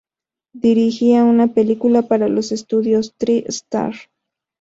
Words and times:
Dirigirá 0.55 1.23
una 1.25 1.53
película 1.53 2.01
para 2.01 2.27
los 2.27 2.51
estudios 2.51 3.13
Tri 3.19 3.43
Star. 3.45 3.93